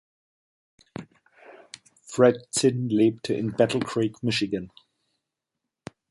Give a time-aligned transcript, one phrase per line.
[2.07, 4.71] Fred Zinn lebte in Battle Creek, Michigan.